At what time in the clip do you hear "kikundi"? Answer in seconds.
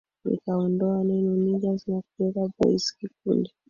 2.95-3.49